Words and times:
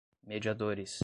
mediadores 0.23 0.99